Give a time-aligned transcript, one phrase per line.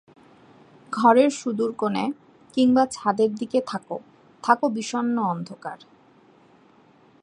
[0.93, 2.05] ঘরের সুদূর কোণে
[2.53, 3.95] কিংবা ছাদের দিকে থােকা
[4.43, 5.79] থােকা বিষন্ন অন্ধকার।